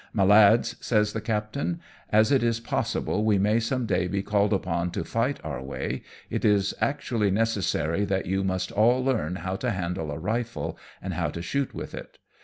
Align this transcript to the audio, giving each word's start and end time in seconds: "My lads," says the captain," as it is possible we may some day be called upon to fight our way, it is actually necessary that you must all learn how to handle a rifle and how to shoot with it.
"My 0.13 0.23
lads," 0.23 0.77
says 0.81 1.13
the 1.13 1.21
captain," 1.21 1.79
as 2.19 2.31
it 2.31 2.41
is 2.41 2.59
possible 2.59 3.23
we 3.23 3.37
may 3.37 3.59
some 3.59 3.85
day 3.85 4.07
be 4.07 4.23
called 4.23 4.51
upon 4.51 4.89
to 4.93 5.03
fight 5.05 5.39
our 5.43 5.61
way, 5.61 6.01
it 6.27 6.43
is 6.43 6.73
actually 6.81 7.29
necessary 7.29 8.03
that 8.05 8.25
you 8.25 8.43
must 8.43 8.71
all 8.71 9.05
learn 9.05 9.35
how 9.35 9.57
to 9.57 9.69
handle 9.69 10.09
a 10.09 10.17
rifle 10.17 10.75
and 11.03 11.13
how 11.13 11.29
to 11.29 11.43
shoot 11.43 11.75
with 11.75 11.93
it. 11.93 12.17